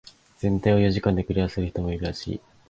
[0.39, 2.41] 全体を四時間でクリアする人もいるらしい。